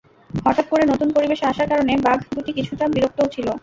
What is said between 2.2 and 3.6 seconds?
দুটি কিছুটা বিরক্তও ছিল।